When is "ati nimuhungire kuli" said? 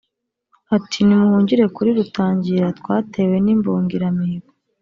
0.75-1.89